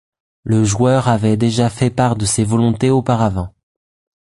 [0.45, 3.53] Le joueur avait déjà fait part de ses volontés auparavant.